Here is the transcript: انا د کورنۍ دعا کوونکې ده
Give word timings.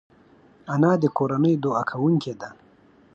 انا 0.73 0.91
د 1.01 1.05
کورنۍ 1.17 1.53
دعا 1.63 1.81
کوونکې 1.91 2.33
ده 2.41 2.49